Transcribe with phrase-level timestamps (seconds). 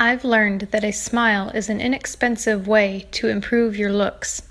[0.00, 4.42] I've learned that a smile is an inexpensive way to improve your looks.